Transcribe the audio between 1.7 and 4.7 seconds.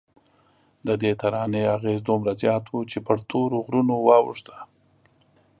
اغېز دومره زیات و چې پر تورو غرونو واوښته.